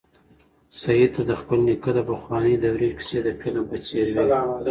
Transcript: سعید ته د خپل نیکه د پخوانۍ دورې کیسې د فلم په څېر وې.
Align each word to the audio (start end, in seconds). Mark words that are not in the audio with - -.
سعید 0.81 1.09
ته 1.15 1.21
د 1.29 1.31
خپل 1.41 1.59
نیکه 1.67 1.91
د 1.95 1.99
پخوانۍ 2.09 2.55
دورې 2.63 2.89
کیسې 2.97 3.19
د 3.23 3.27
فلم 3.39 3.63
په 3.71 3.77
څېر 3.85 4.07
وې. 4.15 4.25